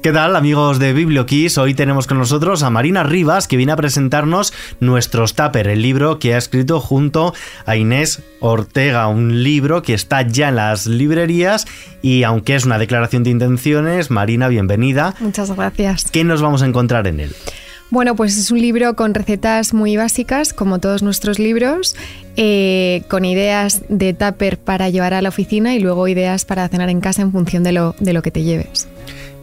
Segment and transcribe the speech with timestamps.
[0.00, 1.58] ¿Qué tal amigos de BiblioKiss?
[1.58, 6.20] Hoy tenemos con nosotros a Marina Rivas que viene a presentarnos Nuestros Tupper, el libro
[6.20, 7.34] que ha escrito junto
[7.66, 11.66] a Inés Ortega, un libro que está ya en las librerías
[12.00, 15.16] y aunque es una declaración de intenciones, Marina, bienvenida.
[15.18, 16.08] Muchas gracias.
[16.12, 17.34] ¿Qué nos vamos a encontrar en él?
[17.90, 21.96] Bueno, pues es un libro con recetas muy básicas, como todos nuestros libros,
[22.36, 26.88] eh, con ideas de tupper para llevar a la oficina y luego ideas para cenar
[26.88, 28.86] en casa en función de lo, de lo que te lleves.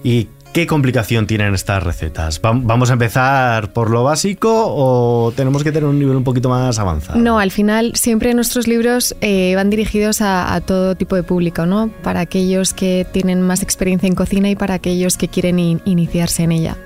[0.04, 2.40] ¿Y ¿Qué complicación tienen estas recetas?
[2.42, 6.80] ¿Vamos a empezar por lo básico o tenemos que tener un nivel un poquito más
[6.80, 7.20] avanzado?
[7.20, 11.90] No, al final siempre nuestros libros eh, van dirigidos a, todo tipo de público, ¿no?
[12.04, 16.54] Para aquellos que tienen más experiencia en cocina y para aquellos que quieren iniciarse en
[16.54, 16.78] ella.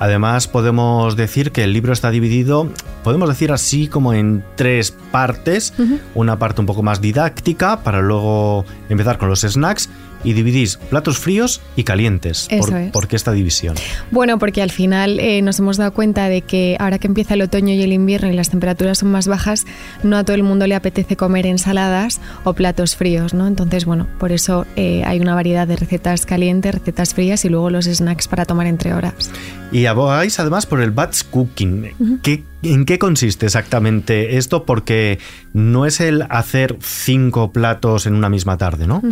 [0.00, 2.68] Además, podemos decir que el libro está dividido,
[3.04, 5.74] podemos decir así, como en tres partes.
[6.16, 9.88] Una parte un poco más didáctica para luego empezar con los snacks
[10.26, 12.48] y dividís platos fríos y calientes.
[12.92, 13.76] por, qué esta división?
[14.10, 17.42] Bueno, porque al final eh, nos hemos dado cuenta de que ahora que empieza el
[17.42, 19.66] otoño y el invierno y las temperaturas son más bajas,
[20.02, 23.46] no a todo el mundo le apetece comer ensaladas o platos fríos, ¿no?
[23.46, 27.70] Entonces, bueno, por eso eh, hay una variedad de recetas calientes, recetas frías y luego
[27.70, 29.30] los snacks para tomar entre horas.
[29.70, 32.20] Y abogáis además por el batch cooking.
[32.22, 34.64] ¿Qué ¿En qué consiste exactamente esto?
[34.64, 35.18] Porque
[35.52, 39.02] no es el hacer cinco platos en una misma tarde, ¿no?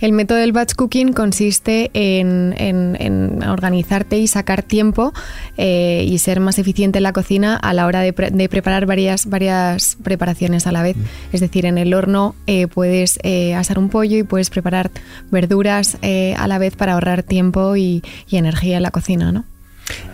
[0.00, 5.12] El método del batch cooking consiste en, organizarte y sacar tiempo
[5.56, 9.96] eh, y ser más eficiente en la cocina a la hora de, preparar varias, varias
[10.02, 10.96] preparaciones a la vez.
[10.96, 11.02] Mm.
[11.32, 14.90] Es decir, en el horno eh, puedes eh, asar un pollo y puedes preparar
[15.30, 19.44] verduras a la vez para ahorrar tiempo y, y energía en la cocina, ¿no?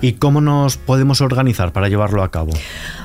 [0.03, 2.51] ¿Y cómo nos podemos organizar para llevarlo a cabo?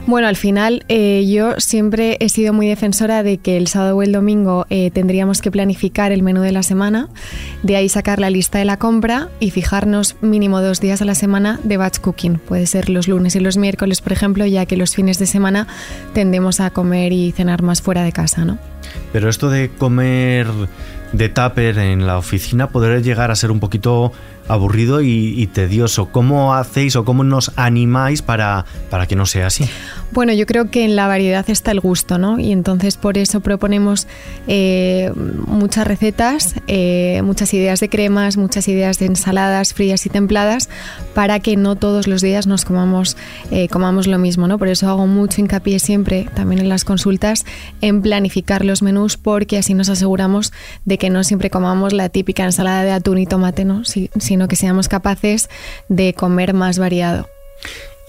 [0.08, 4.02] Bueno, al final eh, yo siempre he sido muy defensora de que el sábado o
[4.02, 7.08] el domingo eh, tendríamos que planificar el menú de la semana,
[7.62, 11.14] de ahí sacar la lista de la compra y fijarnos mínimo dos días a la
[11.14, 12.40] semana de batch cooking.
[12.40, 15.68] Puede ser los lunes y los miércoles, por ejemplo, ya que los fines de semana
[16.14, 18.58] tendemos a comer y cenar más fuera de casa, ¿no?
[19.14, 20.48] Pero esto de comer
[21.14, 24.12] de tupper en la oficina podría llegar a ser un poquito
[24.48, 26.08] aburrido y, tedioso.
[26.12, 29.66] ¿Cómo hacéis o cómo nos animáis para, para que no sea así?
[30.12, 32.40] Bueno, yo creo que en la variedad está el gusto, ¿no?
[32.40, 34.08] Y entonces por eso proponemos
[34.48, 35.12] eh,
[35.46, 40.70] muchas recetas, eh, muchas ideas de cremas, muchas ideas de ensaladas frías y templadas,
[41.14, 43.18] para que no todos los días nos comamos,
[43.52, 44.58] eh, comamos lo mismo, ¿no?
[44.58, 47.46] Por eso hago mucho hincapié siempre, también en las consultas,
[47.82, 50.54] en planificar los menús, porque así nos aseguramos
[50.86, 53.84] de que no siempre comamos la típica ensalada de atún y tomate, ¿no?
[53.86, 55.50] sino que seamos capaces
[55.90, 57.28] de comer más variado.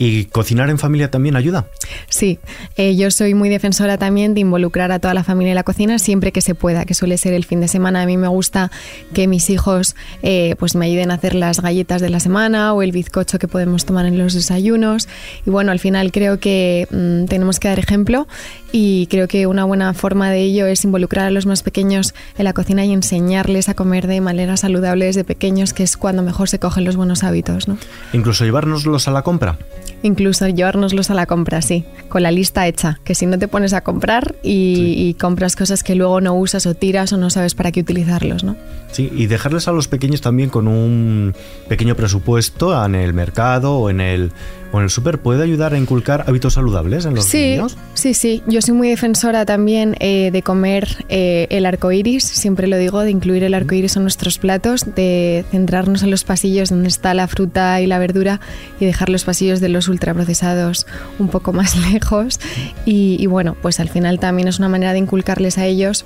[0.01, 1.67] ¿Y cocinar en familia también ayuda?
[2.09, 2.39] Sí,
[2.77, 5.99] eh, yo soy muy defensora también de involucrar a toda la familia en la cocina
[5.99, 8.03] siempre que se pueda, que suele ser el fin de semana.
[8.03, 8.71] A mí me gusta
[9.13, 12.83] que mis hijos eh, pues me ayuden a hacer las galletas de la semana o
[12.83, 15.09] el bizcocho que podemos tomar en los desayunos.
[15.45, 18.29] Y bueno, al final creo que mm, tenemos que dar ejemplo
[18.73, 22.45] y creo que una buena forma de ello es involucrar a los más pequeños en
[22.45, 26.49] la cocina y enseñarles a comer de manera saludable desde pequeños, que es cuando mejor
[26.49, 27.69] se cogen los buenos hábitos.
[27.69, 27.79] ¿no?
[28.13, 29.59] Incluso llevárnoslos a la compra
[30.03, 33.73] incluso llevárnoslos a la compra, sí, con la lista hecha, que si no te pones
[33.73, 37.73] a comprar y, compras cosas que luego no usas o tiras o no sabes para
[37.73, 38.57] qué utilizarlos, ¿no?
[38.93, 41.35] Sí, y dejarles a los pequeños también con un
[41.69, 44.33] pequeño presupuesto en el mercado o en el
[44.73, 47.59] en el súper puede ayudar a inculcar hábitos saludables en los sí,
[47.95, 48.43] Sí, sí.
[48.47, 53.01] Yo soy muy defensora también eh, de comer eh, el arco iris, siempre lo digo,
[53.01, 57.15] de incluir el arco iris en nuestros platos, de centrarnos en los pasillos donde está
[57.15, 58.41] la fruta y la verdura
[58.79, 60.87] y dejar los pasillos de los ultraprocesados
[61.19, 62.39] un poco más lejos.
[62.85, 66.05] Y, bueno, pues al final también es una manera de inculcarles a ellos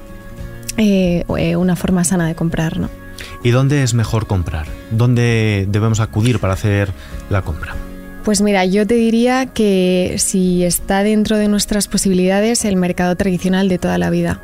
[0.78, 1.24] eh,
[1.56, 2.88] una forma sana de comprar, ¿no?
[3.42, 4.66] ¿Y dónde es mejor comprar?
[4.90, 6.92] ¿Dónde debemos acudir para hacer
[7.28, 7.74] la compra?
[8.24, 13.68] Pues mira, yo te diría que si está dentro de nuestras posibilidades el mercado tradicional
[13.68, 14.40] de toda la vida.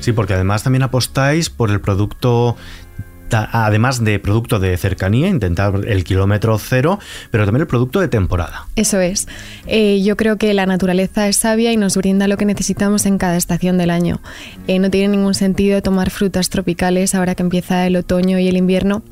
[0.00, 2.56] Sí, porque además también apostáis por el producto
[3.32, 6.98] además de producto de cercanía, intentar el kilómetro cero,
[7.30, 8.66] pero también el producto de temporada.
[8.76, 9.28] Eso es.
[9.66, 13.18] Eh, yo creo que la naturaleza es sabia y nos brinda lo que necesitamos en
[13.18, 14.20] cada estación del año.
[14.66, 18.56] Eh, no tiene ningún sentido tomar frutas tropicales ahora que empieza el otoño y el
[18.56, 19.02] invierno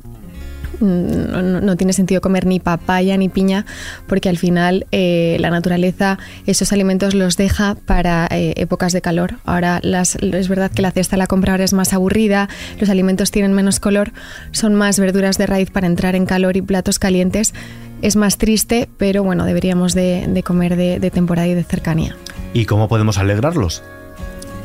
[0.80, 3.66] no, tiene sentido comer ni papaya ni piña
[4.06, 9.36] porque al final eh, la naturaleza esos alimentos los deja para eh, épocas de calor.
[9.44, 12.48] Ahora es verdad que la cesta la compra ahora es más aburrida,
[12.80, 14.12] los alimentos tienen menos color,
[14.52, 17.54] son más verduras de raíz para entrar en calor y platos calientes.
[18.00, 22.16] Es más triste, pero bueno, deberíamos de, comer de temporada y de cercanía.
[22.54, 23.82] ¿Y cómo podemos alegrarlos?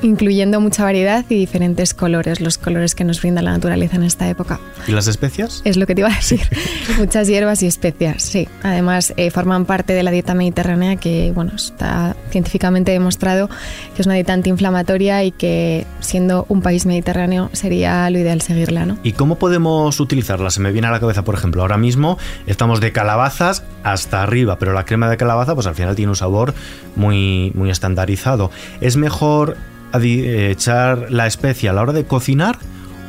[0.03, 4.29] Incluyendo mucha variedad y diferentes colores, los colores que nos brinda la naturaleza en esta
[4.29, 4.59] época.
[4.87, 5.61] ¿Y las especias?
[5.65, 6.41] Es lo que te iba a decir.
[6.97, 8.47] Muchas hierbas y especias, sí.
[8.61, 13.49] Además, eh, forman parte de la dieta mediterránea que, bueno, está científicamente demostrado
[13.95, 18.85] que es una dieta antiinflamatoria y que, siendo un país mediterráneo, sería lo ideal seguirla,
[18.85, 18.97] ¿no?
[19.03, 20.49] ¿Y cómo podemos utilizarla?
[20.49, 22.17] Se me viene a la cabeza, por ejemplo, ahora mismo
[22.47, 26.15] estamos de calabazas hasta arriba, pero la crema de calabaza, pues al final tiene un
[26.15, 26.53] sabor
[26.95, 28.51] muy, muy estandarizado.
[28.81, 29.57] ¿Es mejor
[30.01, 32.57] echar la especia a la hora de cocinar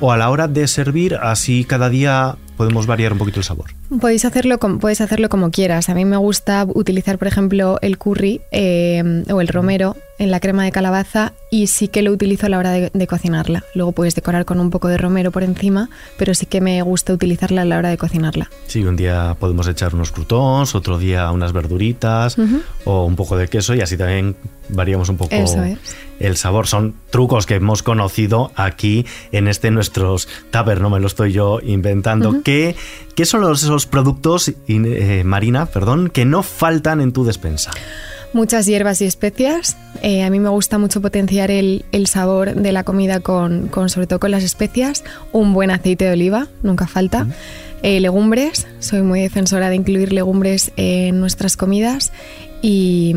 [0.01, 3.71] o a la hora de servir, así cada día podemos variar un poquito el sabor.
[4.01, 5.89] Podéis hacerlo, puedes hacerlo como quieras.
[5.89, 10.41] A mí me gusta utilizar, por ejemplo, el curry eh, o el romero en la
[10.41, 13.65] crema de calabaza y sí que lo utilizo a la hora de, cocinarla.
[13.75, 17.13] Luego puedes decorar con un poco de romero por encima, pero sí que me gusta
[17.13, 18.51] utilizarla a la hora de cocinarla.
[18.67, 22.37] Sí, un día podemos echar unos croutons, otro día unas verduritas
[22.85, 24.37] o un poco de queso y así también
[24.69, 25.35] variamos un poco
[26.19, 26.67] el sabor.
[26.67, 31.61] Son trucos que hemos conocido aquí en este nuestros tupper, no me lo estoy yo
[31.63, 32.43] inventando.
[32.43, 32.75] ¿Qué,
[33.25, 37.71] son los, esos productos, eh, Marina, perdón, que no faltan en tu despensa?
[38.35, 39.77] Muchas hierbas y especias.
[40.03, 44.19] Eh, a mí me gusta mucho potenciar el, sabor de la comida con, sobre todo
[44.19, 45.05] con las especias.
[45.31, 47.29] Un buen aceite de oliva, nunca falta.
[47.83, 52.13] Eh, legumbres, soy muy defensora de incluir legumbres en nuestras comidas.
[52.61, 53.15] Y,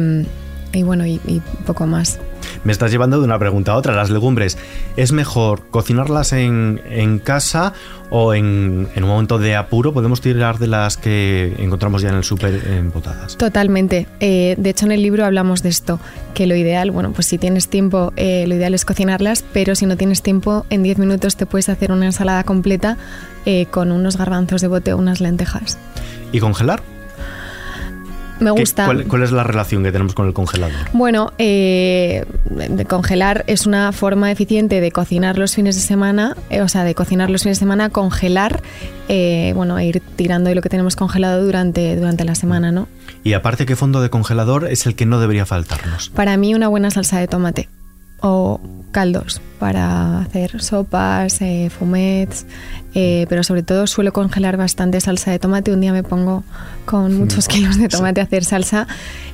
[0.83, 2.19] bueno, y poco más
[2.63, 3.95] me estás llevando de una pregunta a otra.
[3.95, 4.57] Las legumbres,
[4.95, 7.73] ¿es mejor cocinarlas en, casa
[8.09, 12.23] o en, un momento de apuro podemos tirar de las que encontramos ya en el
[12.23, 13.37] súper embotadas?
[13.37, 14.07] Totalmente.
[14.19, 15.99] Eh, de hecho, en el libro hablamos de esto,
[16.33, 19.85] que lo ideal, bueno, pues si tienes tiempo, eh, lo ideal es cocinarlas, pero si
[19.85, 22.97] no tienes tiempo, en 10 minutos te puedes hacer una ensalada completa
[23.45, 25.77] eh, con unos garbanzos de bote o unas lentejas.
[26.31, 26.81] ¿Y congelar?
[28.39, 28.85] Me gusta.
[29.07, 30.75] Cuál, es la relación que tenemos con el congelador?
[30.93, 36.61] Bueno, eh, de congelar es una forma eficiente de cocinar los fines de semana, eh,
[36.61, 38.61] o sea, de cocinar los fines de semana, congelar,
[39.07, 42.87] eh, bueno, ir tirando de lo que tenemos congelado durante, durante la semana, ¿no?
[43.23, 46.09] Y aparte, ¿qué fondo de congelador es el que no debería faltarnos?
[46.09, 47.69] Para mí, una buena salsa de tomate
[48.21, 48.59] o
[48.91, 52.45] caldos para hacer sopas, eh, fumets,
[52.93, 55.71] eh, pero sobre todo suelo congelar bastante salsa de tomate.
[55.71, 56.43] Un día me pongo
[56.85, 58.87] con muchos kilos de tomate a hacer salsa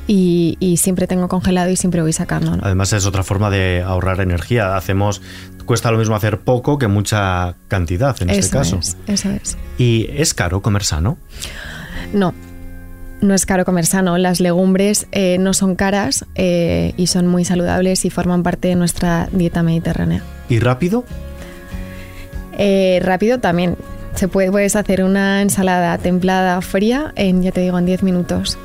[0.07, 2.57] y, siempre tengo congelado y siempre voy sacando.
[2.61, 4.75] Además es otra forma de ahorrar energía.
[4.75, 5.21] Hacemos
[5.65, 8.79] cuesta lo mismo hacer poco que mucha cantidad en este caso.
[9.07, 9.57] eso es.
[9.77, 11.17] ¿Y es caro comer sano?
[12.11, 12.33] No,
[13.23, 14.17] no es caro comer sano.
[14.17, 18.75] Las legumbres eh, no son caras eh, y son muy saludables y forman parte de
[18.75, 20.23] nuestra dieta mediterránea.
[20.49, 21.05] ¿Y rápido?
[22.57, 23.77] Eh, rápido también.
[24.15, 28.57] Se puede, puedes hacer una ensalada templada fría en, ya te digo, en 10 minutos.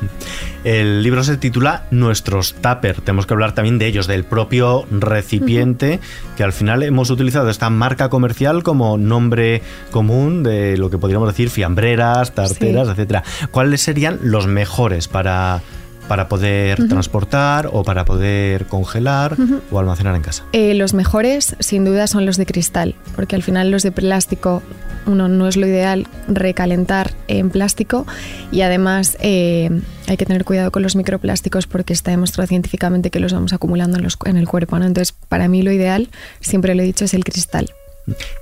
[0.65, 3.01] El libro se titula Nuestros Tupper.
[3.01, 6.01] Tenemos que hablar también de ellos, del propio recipiente,
[6.37, 11.29] que al final hemos utilizado esta marca comercial como nombre común de lo que podríamos
[11.29, 13.23] decir fiambreras, tarteras, etcétera.
[13.51, 15.63] ¿Cuáles serían los mejores para
[16.09, 19.37] para poder transportar o para poder congelar
[19.71, 20.45] o almacenar en casa?
[20.53, 24.63] Eh, los mejores, sin duda, son los de cristal, porque al final los de plástico,
[25.07, 28.07] uno no es lo ideal recalentar en plástico
[28.51, 29.71] y además eh,
[30.07, 33.99] hay que tener cuidado con los microplásticos porque está demostrado científicamente que los vamos acumulando
[33.99, 34.77] en, los, en el cuerpo.
[34.77, 36.09] Entonces, para mí lo ideal,
[36.41, 37.71] siempre lo he dicho, es el cristal.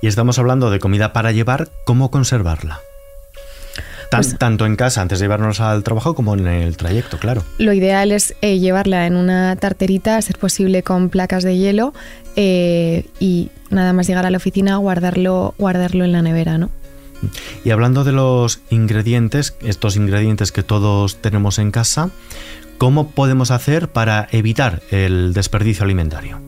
[0.01, 2.79] Y estamos hablando de comida para llevar, ¿cómo conservarla?
[4.11, 7.43] Pues tanto en casa antes de llevarnos al trabajo como en el trayecto, claro.
[7.57, 11.93] Lo ideal es eh, llevarla en una tarterita, a ser posible con placas de hielo
[12.35, 16.69] eh, y nada más llegar a la oficina guardarlo, guardarlo en la nevera, ¿no?
[17.63, 22.11] Y hablando de los ingredientes, estos ingredientes que todos tenemos en casa,
[22.77, 26.39] ¿cómo podemos hacer para evitar el desperdicio alimentario?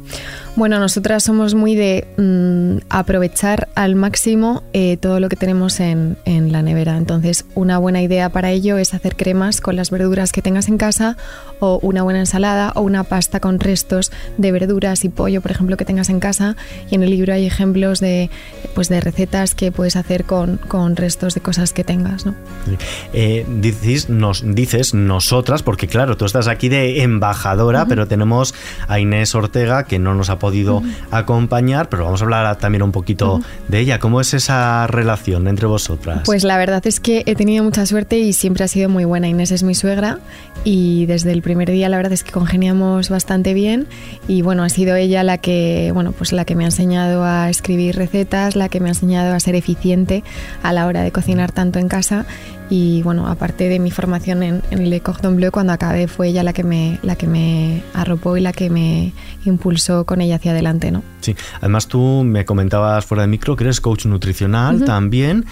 [0.59, 6.17] Bueno, nosotras somos muy de mm, aprovechar al máximo eh, todo lo que tenemos en,
[6.25, 6.97] la nevera.
[6.97, 10.77] Entonces, una buena idea para ello es hacer cremas con las verduras que tengas en
[10.77, 11.15] casa
[11.61, 15.77] o una buena ensalada o una pasta con restos de verduras y pollo, por ejemplo,
[15.77, 16.57] que tengas en casa.
[16.91, 18.29] Y en el libro hay ejemplos de,
[18.75, 20.59] pues, de recetas que puedes hacer con,
[20.97, 22.25] restos de cosas que tengas.
[22.25, 22.35] ¿no?
[23.13, 28.53] Eh, dices, nos, dices nosotras, porque claro, tú estás aquí de embajadora, pero tenemos
[28.89, 30.48] a Inés Ortega que no nos ha podido
[31.11, 33.99] acompañar, pero vamos a hablar también un poquito de ella.
[33.99, 36.21] ¿Cómo es esa relación entre vosotras?
[36.25, 39.27] Pues la verdad es que he tenido mucha suerte y siempre ha sido muy buena.
[39.27, 40.19] Inés es mi suegra
[40.63, 43.87] y desde el primer día la verdad es que congeniamos bastante bien
[44.27, 47.49] y bueno, ha sido ella la que, bueno, pues la que me ha enseñado a
[47.49, 50.23] escribir recetas, la que me ha enseñado a ser eficiente
[50.63, 52.25] a la hora de cocinar tanto en casa
[52.69, 56.43] y bueno, aparte de mi formación en, en Le Cordon Bleu, cuando acabé fue ella
[56.43, 59.13] la que, me, la que me arropó y la que me
[59.45, 61.03] impulsó con ella hacia adelante, ¿no?
[61.21, 65.45] Sí, además tú me comentabas fuera de micro que eres coach nutricional también.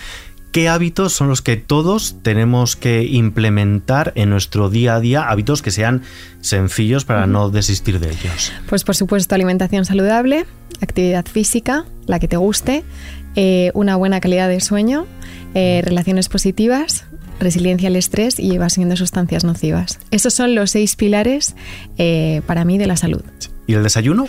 [0.51, 5.29] ¿Qué hábitos son los que todos tenemos que implementar en nuestro día a día?
[5.29, 6.03] Hábitos que sean
[6.41, 8.53] sencillos para no desistir de ellos.
[8.69, 10.45] Pues por supuesto alimentación saludable,
[10.81, 12.83] actividad física, la que te guste,
[13.39, 15.06] eh, una buena calidad de sueño,
[15.53, 17.06] eh, relaciones positivas,
[17.39, 20.00] resiliencia al estrés y evasión de sustancias nocivas.
[20.10, 21.56] Esos son los seis pilares
[22.00, 23.22] eh, para mí de la salud.
[23.67, 24.25] ¿Y el desayuno?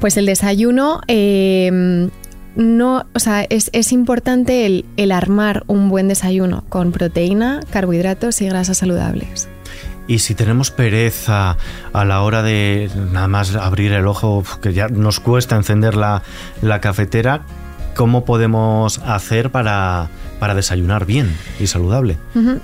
[0.00, 1.02] Pues el desayuno
[2.56, 8.46] no, o sea, es, importante el, el, armar un buen desayuno con proteína, carbohidratos y
[8.46, 9.46] grasas saludables.
[10.08, 11.58] Y si tenemos pereza
[11.92, 16.22] a la hora de nada más abrir el ojo, que ya nos cuesta encender la,
[16.62, 17.42] la cafetera,
[17.96, 22.18] ¿cómo podemos hacer para, para, desayunar bien y saludable?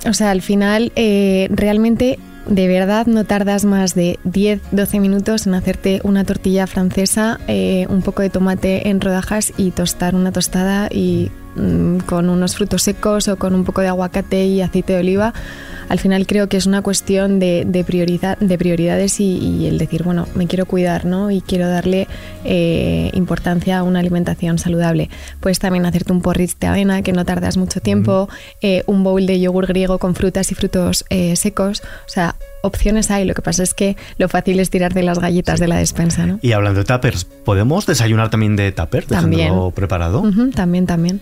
[0.06, 5.54] O sea, al final eh, realmente de verdad no tardas más de 10-12 minutos en
[5.54, 10.88] hacerte una tortilla francesa, eh, un poco de tomate en rodajas y tostar una tostada
[10.90, 15.00] y mm, con unos frutos secos o con un poco de aguacate y aceite de
[15.00, 15.32] oliva
[15.92, 17.84] al final creo que es una cuestión de, de,
[18.40, 21.30] de prioridades y, el decir, bueno, me quiero cuidar ¿no?
[21.30, 22.08] y quiero darle
[22.44, 25.10] eh, importancia a una alimentación saludable.
[25.40, 28.30] Puedes también hacerte un porridge de avena, que no tardas mucho tiempo,
[28.62, 31.82] eh, un bowl de yogur griego con frutas y frutos eh, secos.
[32.06, 35.18] O sea, opciones hay, lo que pasa es que lo fácil es tirar de las
[35.18, 36.26] galletas de la despensa.
[36.26, 36.38] ¿no?
[36.42, 40.22] Y hablando de tuppers, ¿podemos desayunar también de tupper, dejándolo preparado?
[40.54, 41.20] también, también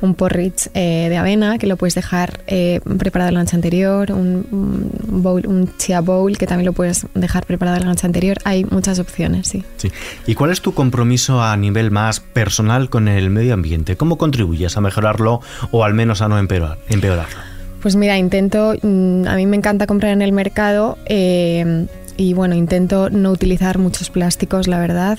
[0.00, 4.90] un porridge eh, de avena que lo puedes dejar eh, preparado la noche anterior, un,
[5.06, 8.38] bowl, un chia bowl que también lo puedes dejar preparado la noche anterior.
[8.44, 9.64] Hay muchas opciones, sí.
[9.76, 9.90] sí.
[10.26, 13.96] ¿Y cuál es tu compromiso a nivel más personal con el medio ambiente?
[13.96, 15.40] ¿Cómo contribuyes a mejorarlo
[15.70, 17.55] o al menos a no empeorar, empeorarlo?
[17.86, 20.98] Pues mira, intento, mm, a mí me encanta comprar en el mercado.
[21.06, 25.18] Eh, y bueno, intento no utilizar muchos plásticos, la verdad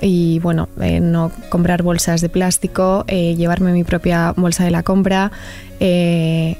[0.00, 4.82] y bueno, eh, no comprar bolsas de plástico, eh, llevarme mi propia bolsa de la
[4.82, 5.32] compra.
[5.80, 6.56] Eh,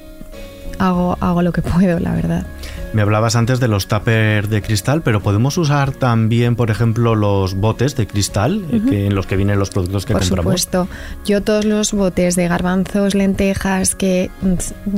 [0.78, 2.46] hago, hago lo que puedo, la verdad.
[2.92, 7.54] Me hablabas antes de los tuppers de cristal, pero podemos usar también, por ejemplo, los
[7.54, 10.44] botes de cristal que, en los que vienen los productos que compramos.
[10.44, 10.88] Por supuesto.
[11.24, 14.30] Yo todos los botes de garbanzos, lentejas que,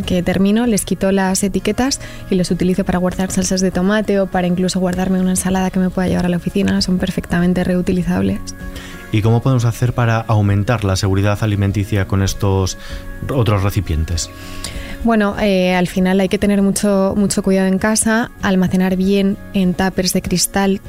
[0.06, 4.26] que termino, les quito las etiquetas y los utilizo para guardar salsas de tomate o
[4.26, 6.80] para incluso guardarme una ensalada que me pueda llevar a la oficina.
[6.82, 8.40] Son perfectamente reutilizables.
[9.12, 12.78] ¿Y cómo podemos hacer para aumentar la seguridad alimenticia con estos
[13.28, 14.30] otros recipientes?
[15.02, 19.74] Bueno, eh, al final hay que tener mucho, mucho cuidado en casa, almacenar bien en
[19.74, 20.80] tuppers de cristal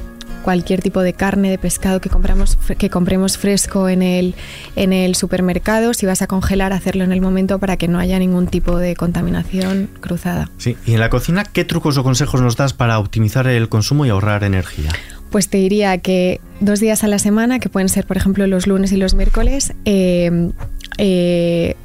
[0.42, 4.34] cualquier tipo de carne, de pescado que compramos que compremos fresco en el,
[4.76, 8.18] en el supermercado, si vas a congelar, hacerlo en el momento para que no haya
[8.18, 10.50] ningún tipo de contaminación cruzada.
[10.58, 14.04] Sí, y en la cocina, ¿qué trucos o consejos nos das para optimizar el consumo
[14.04, 14.90] y ahorrar energía?
[15.30, 18.66] Pues te diría que dos días a la semana, que pueden ser por ejemplo los
[18.66, 20.50] lunes y los miércoles, eh,
[20.98, 21.76] eh,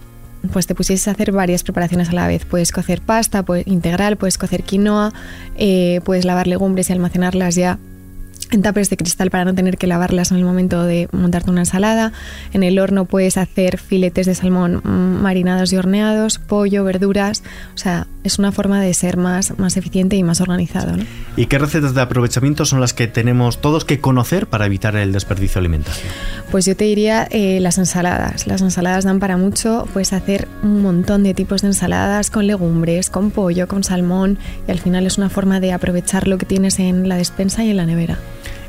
[0.51, 2.46] pues te pusieses a hacer varias preparaciones a la vez.
[2.46, 5.13] Puedes cocer pasta puedes, integral, puedes cocer quinoa,
[5.58, 7.79] eh, puedes lavar legumbres y almacenarlas ya
[8.51, 11.62] en tapes de cristal para no tener que lavarlas en el momento de montarte una
[11.62, 12.13] ensalada.
[12.54, 17.44] En el horno puedes hacer filetes de salmón marinados y horneados, pollo, verduras.
[17.75, 20.96] O sea, es una forma de ser más, más eficiente y más organizado.
[21.36, 25.12] ¿Y qué recetas de aprovechamiento son las que tenemos todos que conocer para evitar el
[25.12, 26.04] desperdicio alimentario?
[26.51, 28.48] Pues yo te diría eh, las ensaladas.
[28.48, 29.88] Las ensaladas dan para mucho.
[29.94, 34.38] Puedes hacer un montón de tipos de ensaladas con legumbres, con pollo, con salmón.
[34.68, 37.70] Y al final es una forma de aprovechar lo que tienes en la despensa y
[37.70, 38.18] en la nevera.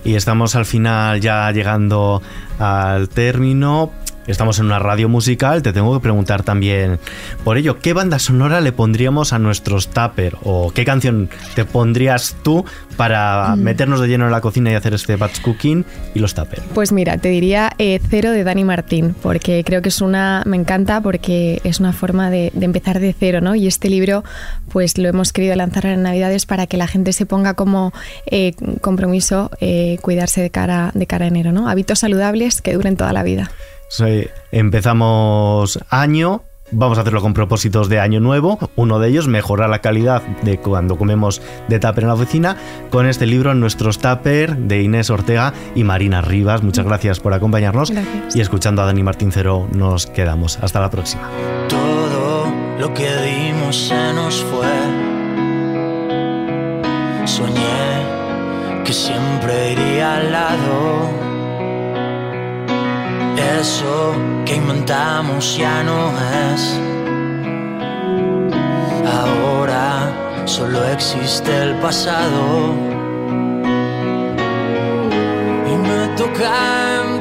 [0.05, 2.23] Y estamos al final ya llegando
[2.59, 3.91] al término.
[4.29, 6.99] Estamos en una radio musical, te tengo que preguntar también
[7.45, 10.37] por ello, ¿qué banda sonora le pondríamos a nuestros Tupper?
[10.43, 12.67] ¿O qué canción te pondrías tú
[12.99, 13.61] para mm.
[13.61, 16.61] meternos de lleno en la cocina y hacer este batch cooking y los Tupper?
[16.75, 20.59] Pues mira, te diría eh, Cero de Dani Martín, porque creo que es una, me
[20.59, 23.55] encanta porque es una forma de, empezar de cero, ¿no?
[23.55, 24.25] Y este libro,
[24.71, 27.95] pues lo hemos querido lanzar en Navidades para que la gente se ponga como
[28.27, 31.71] eh, compromiso eh, cuidarse de cara, de cara a enero, ¿no?
[31.71, 33.51] Hábitos saludables que duren toda la vida
[34.53, 38.59] empezamos año, vamos a hacerlo con propósitos de año nuevo.
[38.77, 42.57] Uno de ellos, mejorar la calidad de cuando comemos de tupper en la oficina,
[42.91, 46.63] con este libro, Nuestros Tupper, de Inés Ortega y Marina Rivas.
[46.63, 47.93] Muchas gracias por acompañarnos.
[48.35, 50.59] Y escuchando a Dani Martín Cero, nos quedamos.
[50.63, 51.29] Hasta la próxima.
[51.69, 52.47] Todo
[52.79, 54.69] lo que dimos se nos fue.
[57.27, 58.19] Soñé
[58.85, 61.08] que siempre iría al lado
[63.61, 66.13] eso que inventamos ya no
[66.53, 66.81] es.
[69.07, 70.13] Ahora
[70.47, 72.73] solo existe el pasado.
[75.71, 77.18] Y me toca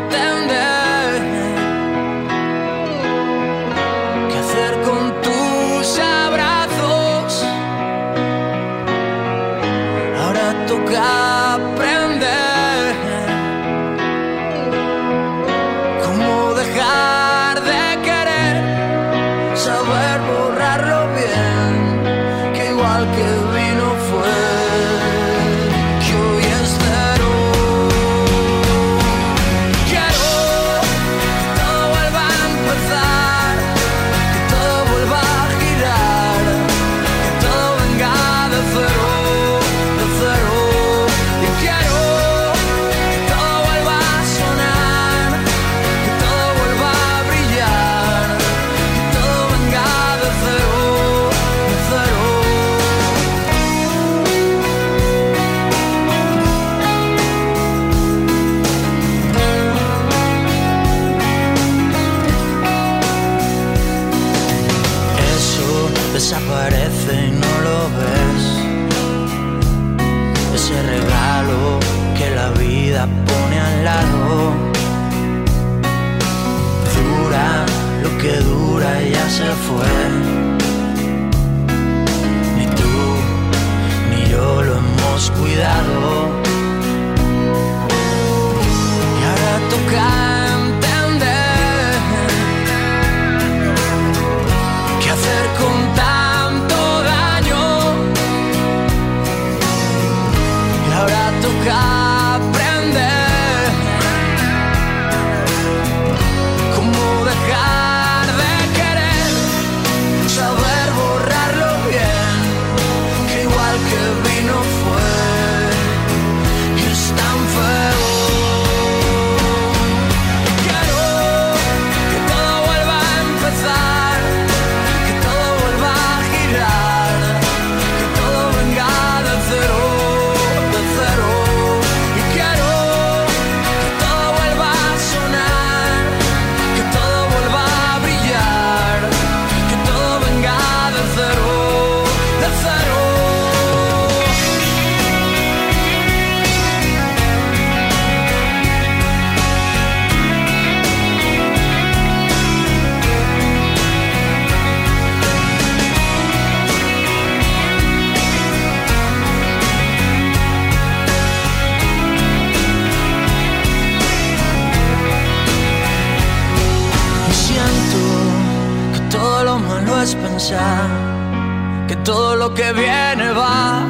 [171.88, 173.84] que todo lo que viene va,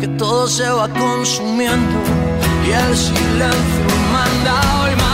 [0.00, 2.00] que todo se va consumiendo
[2.66, 5.11] y el silencio manda hoy más.